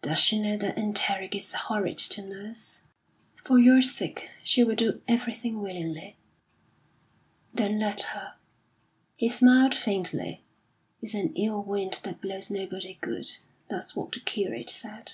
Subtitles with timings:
[0.00, 2.80] "Does she know that enteric is horrid to nurse?"
[3.44, 6.16] "For your sake she will do everything willingly."
[7.52, 8.36] "Then let her."
[9.16, 10.40] He smiled faintly.
[11.02, 13.32] "It's an ill wind that blows nobody good.
[13.68, 15.12] That's what the curate said."